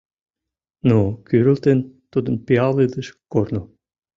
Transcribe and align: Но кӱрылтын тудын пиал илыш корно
Но 0.89 0.99
кӱрылтын 1.27 1.79
тудын 2.11 2.35
пиал 2.45 2.75
илыш 2.85 3.07
корно 3.31 3.61